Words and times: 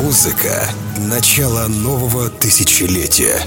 Музыка— 0.00 0.66
начало 0.96 1.66
нового 1.66 2.30
тысячелетия. 2.30 3.38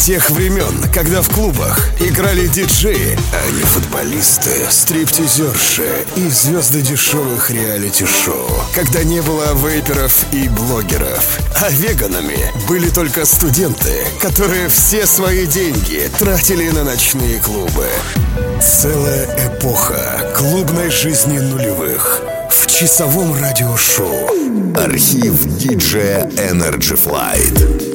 Тех 0.00 0.30
времен, 0.30 0.90
когда 0.94 1.20
в 1.20 1.28
клубах 1.28 1.90
играли 2.00 2.46
диджеи, 2.46 3.18
а 3.32 3.50
не 3.50 3.62
футболисты, 3.62 4.66
стриптизерши 4.70 6.06
и 6.16 6.28
звезды 6.28 6.80
дешевых 6.80 7.50
реалити-шоу. 7.50 8.48
Когда 8.74 9.04
не 9.04 9.20
было 9.20 9.54
вейперов 9.54 10.24
и 10.32 10.48
блогеров. 10.48 11.38
А 11.60 11.68
веганами 11.68 12.50
были 12.66 12.88
только 12.88 13.26
студенты, 13.26 14.06
которые 14.22 14.70
все 14.70 15.06
свои 15.06 15.46
деньги 15.46 16.10
тратили 16.18 16.70
на 16.70 16.84
ночные 16.84 17.40
клубы. 17.40 17.86
Целая 18.60 19.26
эпоха 19.46 20.32
клубной 20.36 20.90
жизни 20.90 21.38
нулевых 21.38 22.20
в 22.50 22.66
часовом 22.66 23.32
радиошоу. 23.40 24.28
Архив 24.76 25.44
диджея 25.56 26.26
Energy 26.36 26.96
Flight. 26.96 27.93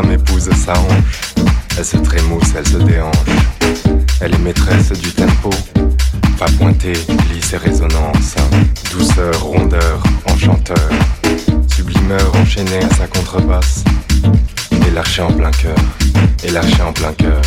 Épouse 0.00 0.48
sa 0.54 0.72
hanche. 0.72 1.34
Elle 1.76 1.84
se 1.84 1.96
trémousse, 1.98 2.54
elle 2.56 2.66
se 2.66 2.78
déhanche. 2.78 3.14
Elle 4.20 4.34
est 4.34 4.38
maîtresse 4.38 4.92
du 4.92 5.10
tempo. 5.10 5.50
Pas 6.38 6.46
pointé, 6.58 6.92
lisse 7.30 7.52
et 7.52 7.58
résonance. 7.58 8.36
Douceur, 8.90 9.38
rondeur, 9.42 10.02
enchanteur. 10.30 10.88
Sublimeur 11.74 12.34
enchaîné 12.36 12.78
à 12.78 12.94
sa 12.94 13.06
contrebasse. 13.06 13.84
Et 14.86 14.90
lâché 14.92 15.22
en 15.22 15.32
plein 15.32 15.50
cœur. 15.50 15.76
Et 16.44 16.50
lâché 16.50 16.80
en 16.82 16.92
plein 16.92 17.12
cœur. 17.12 17.42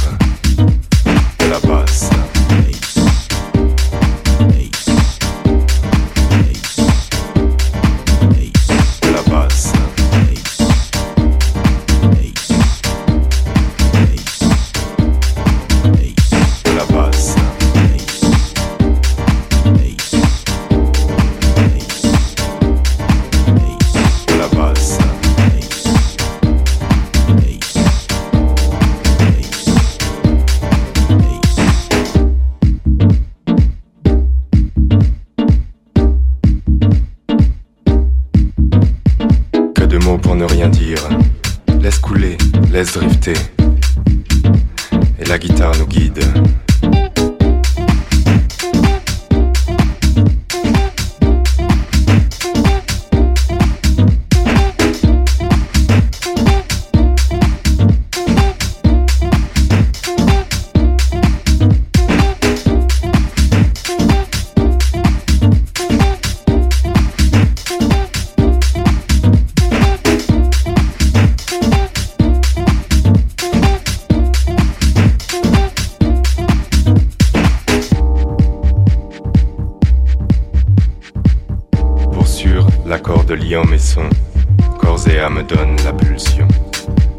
Me 85.30 85.42
donne 85.42 85.76
la 85.84 85.92
pulsion. 85.92 86.48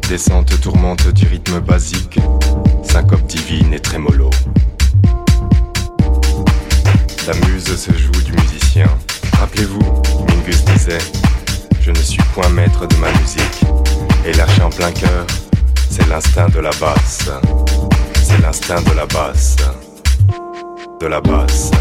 Descente 0.07 0.59
tourmente 0.61 1.09
du 1.09 1.27
rythme 1.27 1.59
basique, 1.59 2.19
syncope 2.81 3.27
divine 3.27 3.73
et 3.73 3.79
trémolo. 3.79 4.29
La 7.27 7.33
muse 7.33 7.75
se 7.75 7.91
joue 7.91 8.23
du 8.23 8.31
musicien. 8.31 8.87
Rappelez-vous, 9.33 10.01
Mingus 10.29 10.63
disait 10.65 10.97
Je 11.81 11.91
ne 11.91 11.97
suis 11.97 12.23
point 12.33 12.49
maître 12.49 12.87
de 12.87 12.95
ma 12.95 13.11
musique. 13.19 13.65
Et 14.25 14.31
lâcher 14.33 14.63
en 14.63 14.69
plein 14.69 14.91
cœur, 14.91 15.27
c'est 15.89 16.07
l'instinct 16.07 16.47
de 16.49 16.59
la 16.59 16.71
basse. 16.79 17.29
C'est 18.23 18.41
l'instinct 18.41 18.81
de 18.81 18.95
la 18.95 19.05
basse. 19.05 19.57
De 21.01 21.07
la 21.07 21.19
basse. 21.19 21.71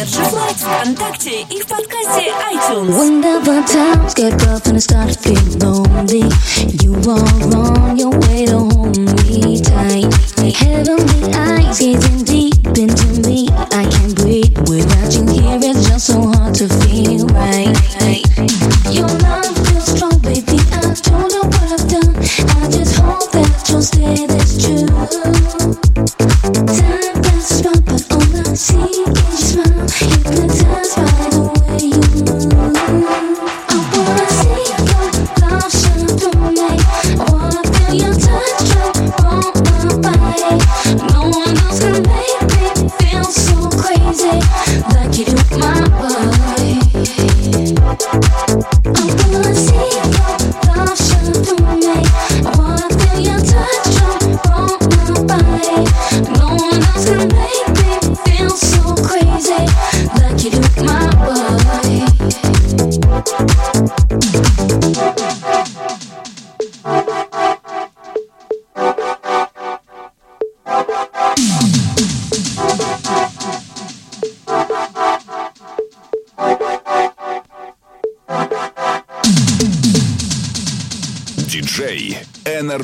Energy 0.00 0.22
Flights 0.30 0.62
ВКонтакте 0.62 1.42
и 1.50 1.60
в 1.60 1.66
подкасте 1.66 2.32
iTunes. 2.50 2.88
When 2.96 3.20
the 3.20 3.62
times 3.68 4.14
get 4.14 4.32
rough 4.46 4.66
and 4.66 4.76
I 4.76 4.80
start 4.80 5.10
to 5.10 5.18
feel 5.18 5.44
lonely, 5.60 6.24
you 6.82 6.94
are 7.06 7.28
on 7.54 7.98
your 7.98 8.12
way 8.24 8.46
to 8.46 8.60
hold 8.60 8.96
me 8.96 9.60
tight. 9.60 10.08
Heavenly 10.56 11.19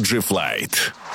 Energy 0.08 0.20
Flight. 0.20 1.05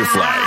Future 0.00 0.12
Flag. 0.12 0.39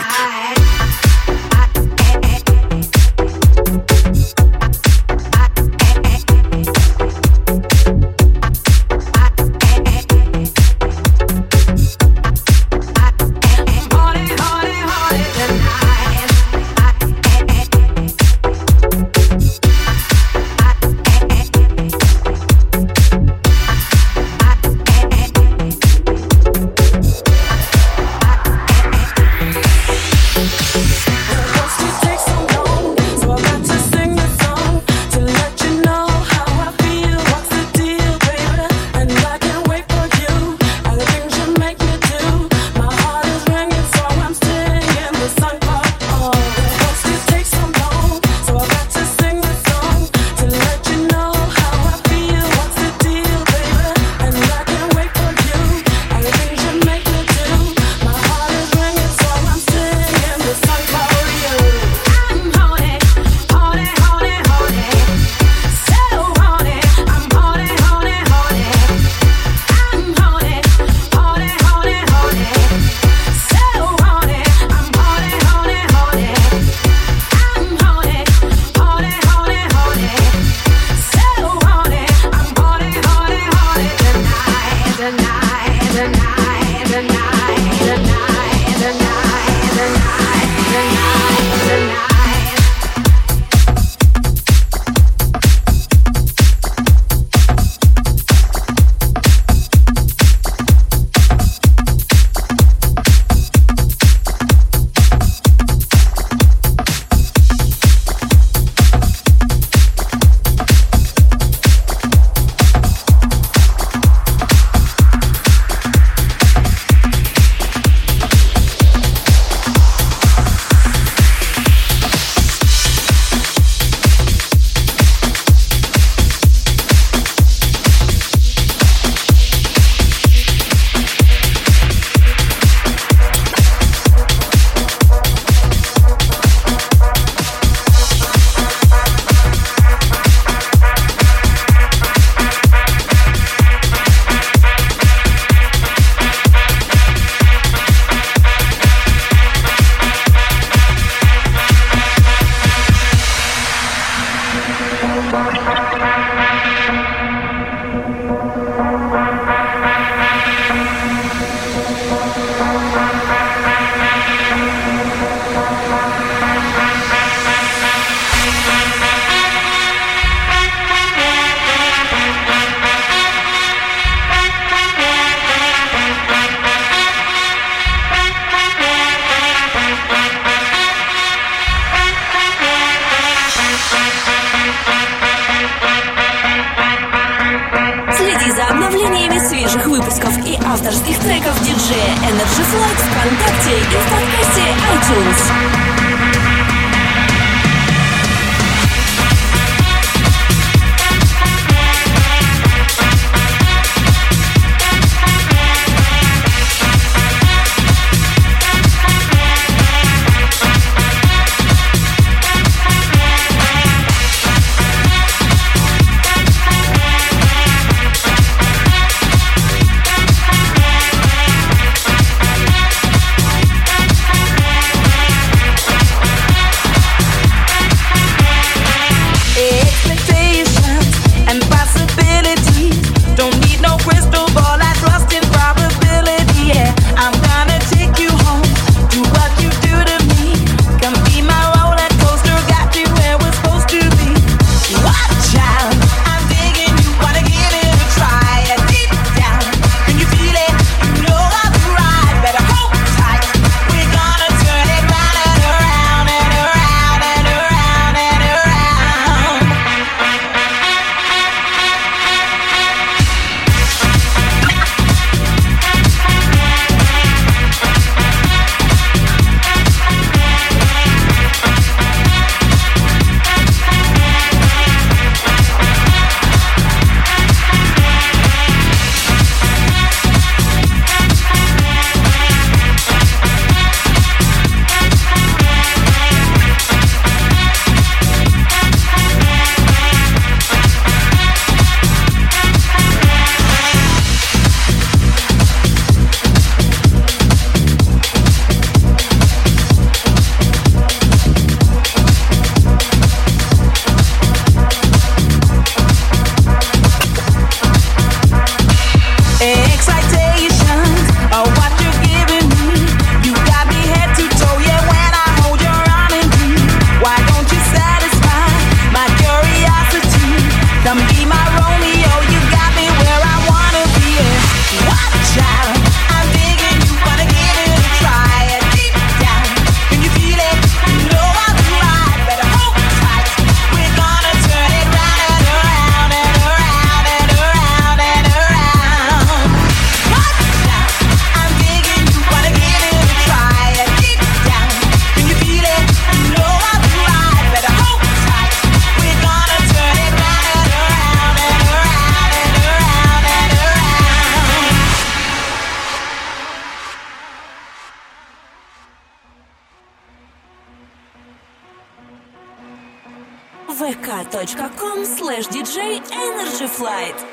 Flight. 367.03 367.52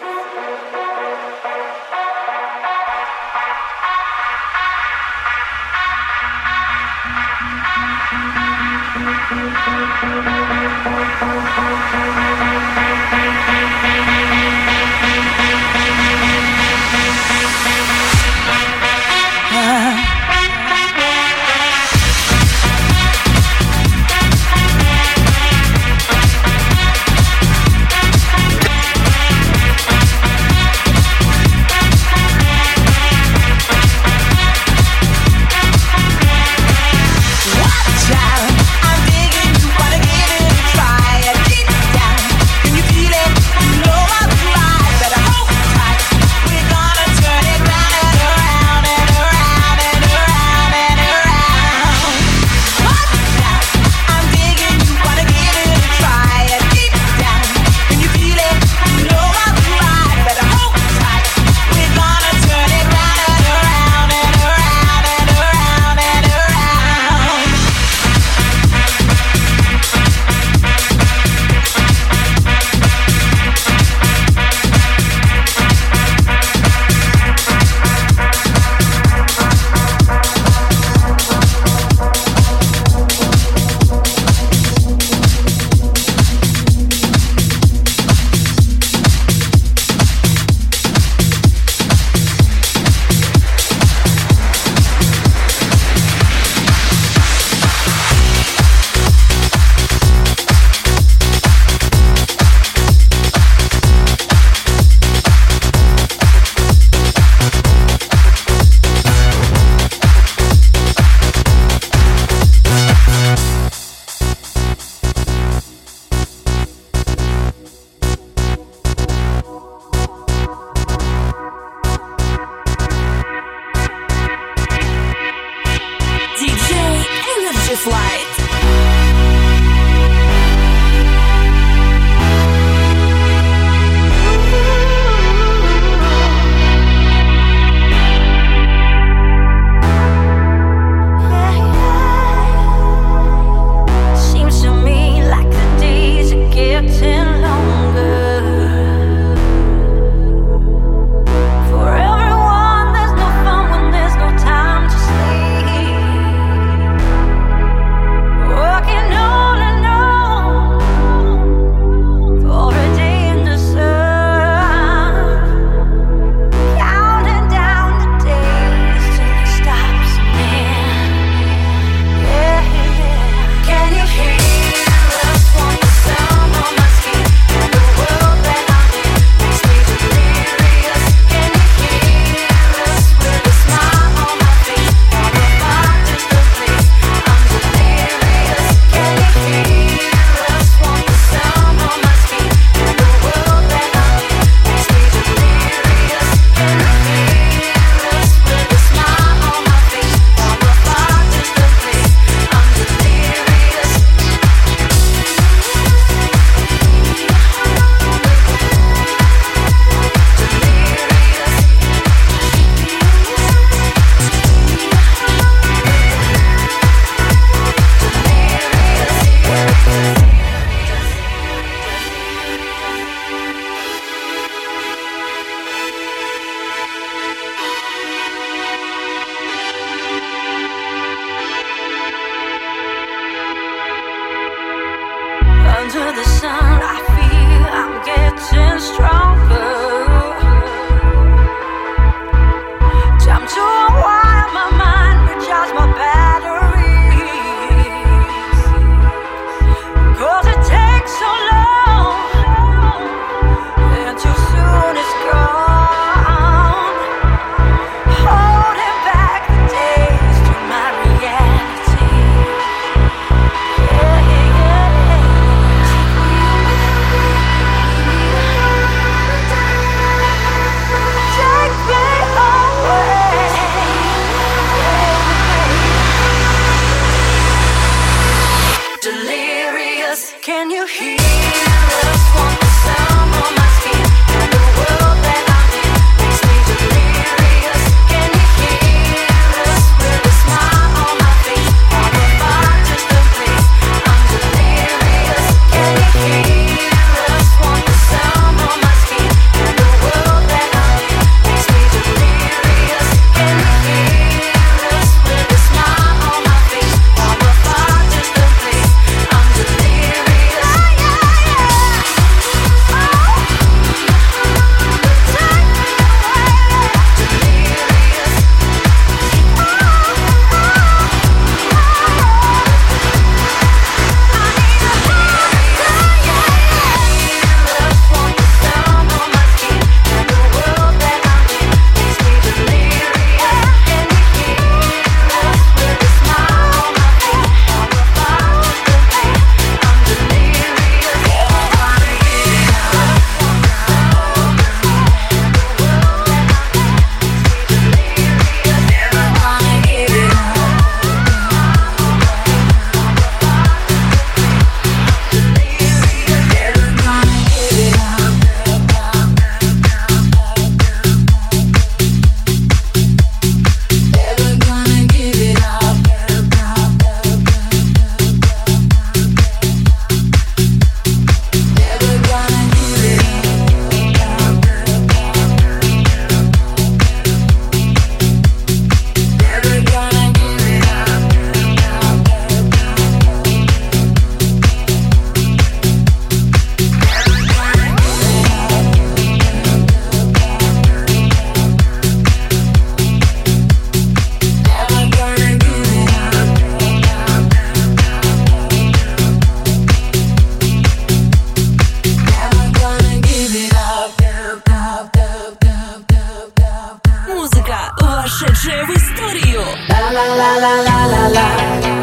музыка, 407.70 407.94
вошедшая 408.00 408.84
в 408.84 408.90
историю. 408.90 409.62
Ла-ла-ла-ла-ла-ла-ла, 409.88 411.46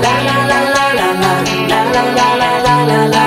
ла-ла-ла-ла-ла-ла, 0.04 1.32
ла-ла-ла-ла-ла-ла. 1.70 3.27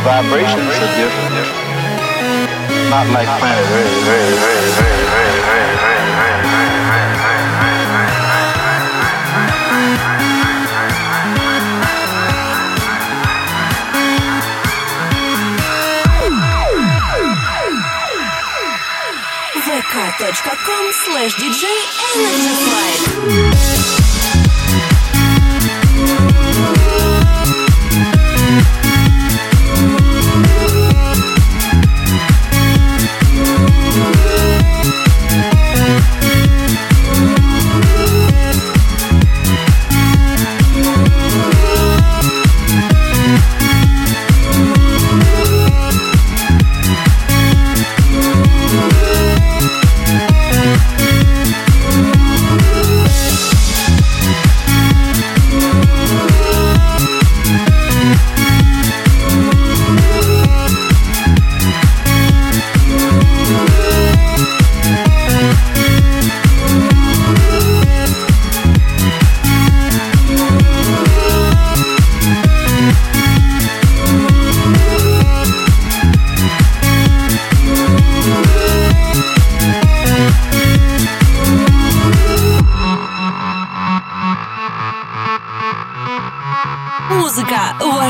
The 0.00 0.06
vibrations 0.06 0.72
are 0.80 0.96
different. 0.96 1.34
Not 2.88 3.06
like 3.12 3.28
planet 3.38 3.66
Earth. 3.68 5.00
vk.com 19.60 20.92
slash 21.04 21.34
DJ 21.34 21.64
Energy 22.14 22.54
Flight. 22.64 23.79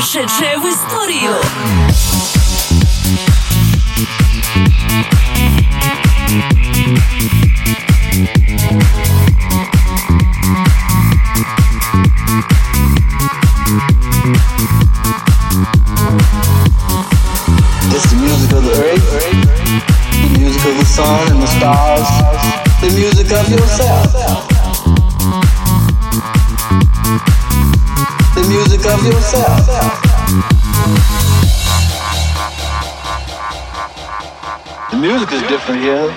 вошедшая 0.00 0.58
в 0.58 0.66
историю. 0.66 1.34
It's 17.92 18.10
the 18.10 18.16
music 18.16 18.52
of 18.52 18.64
the 18.64 18.72
earth, 18.82 19.06
the 20.12 20.38
music 20.38 20.64
of 20.64 20.78
the 20.78 20.84
sun 20.84 21.32
and 21.32 21.42
the 21.42 21.46
stars, 21.46 22.08
the 22.80 22.90
music 22.96 23.30
of 23.32 23.48
yourself. 23.50 24.49
Yourself. 29.03 29.67
The 34.91 34.97
music 34.97 35.31
is 35.31 35.41
different 35.43 35.81
here. 35.81 36.07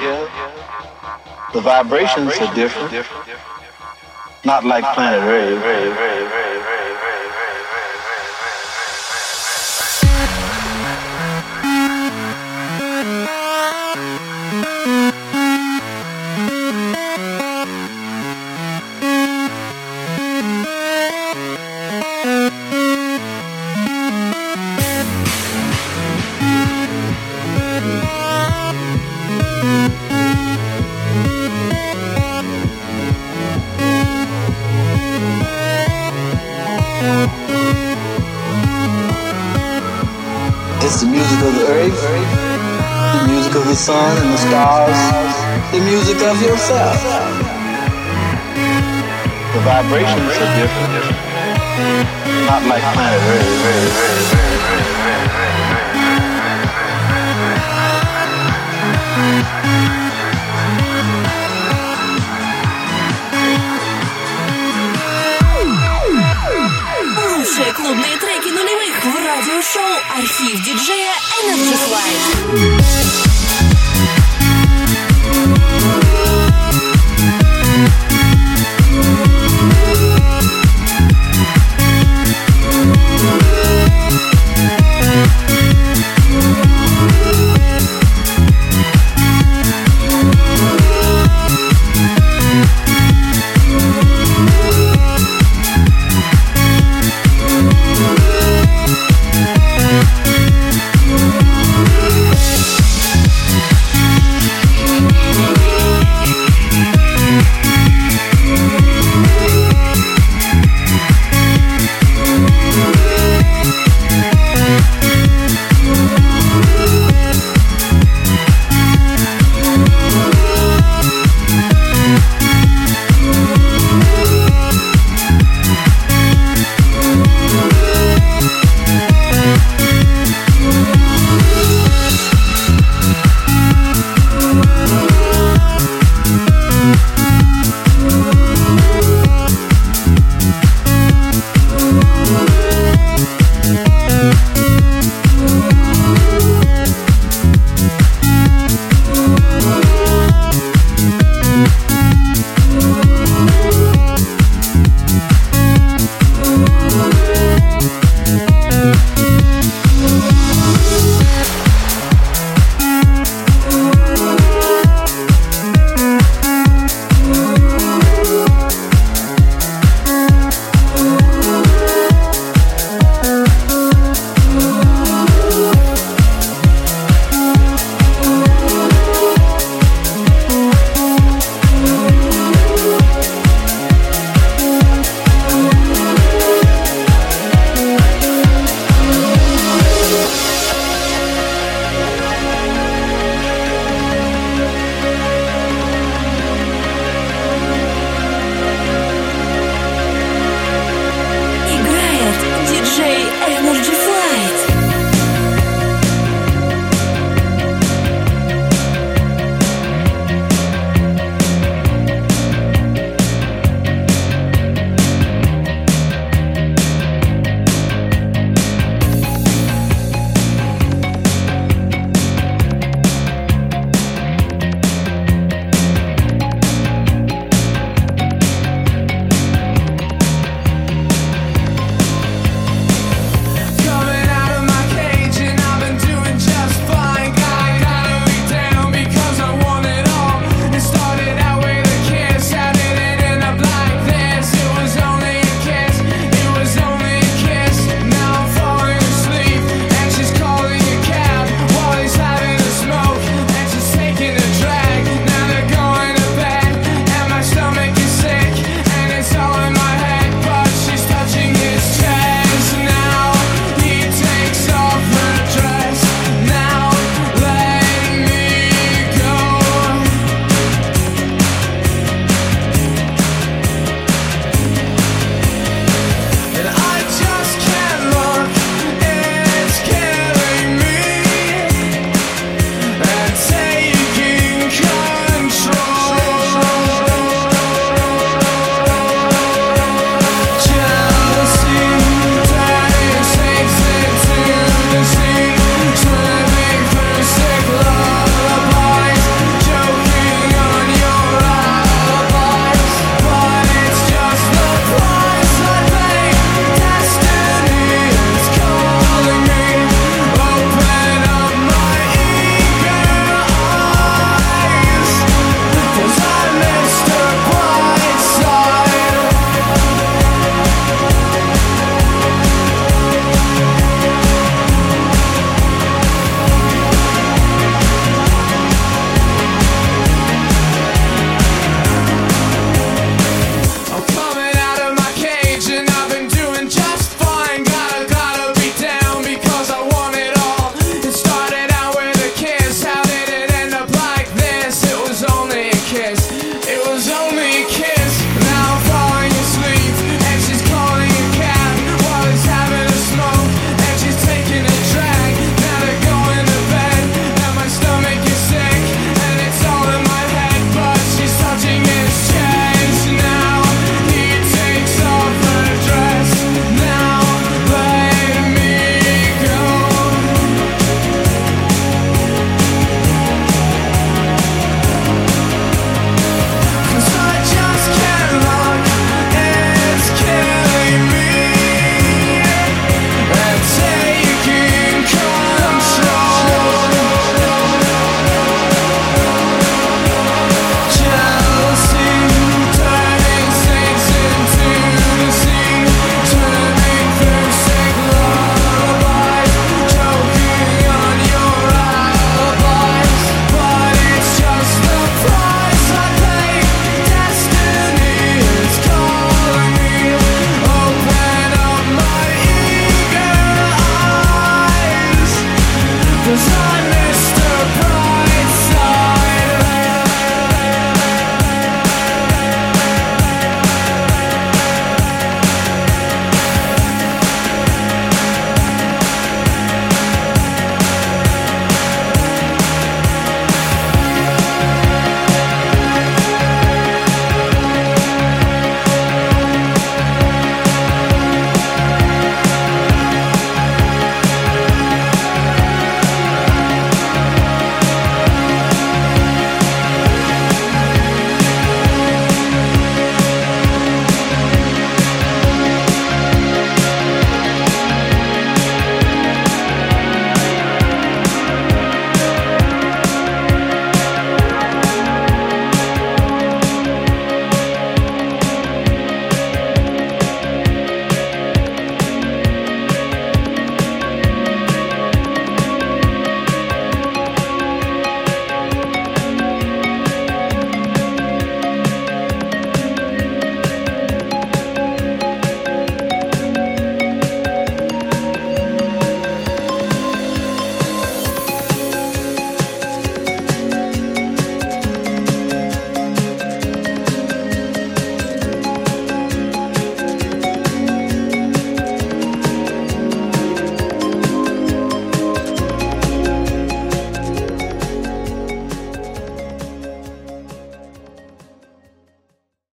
The 1.53 1.61
vibrations 1.61 2.37
are 2.39 2.55
different. 2.55 3.07
Not 4.45 4.65
like 4.65 4.85
planet 4.95 5.23
Earth. 5.23 6.24
Of 46.27 46.41
yourself. 46.41 46.97
The 49.53 49.61
vibrations 49.61 50.33
are 50.43 50.53
different. 50.57 51.05
Not 52.49 52.63
like 52.65 52.83
planet 52.95 53.21
Лучшие 67.37 67.73
клубные 67.75 68.17
треки 68.17 68.49
нулевых 68.49 69.05
в 69.05 69.15
радиошоу 69.27 69.95
«Архив 70.17 70.65
диджея 70.65 71.13
Energy 71.43 71.77
Flight». 71.87 73.24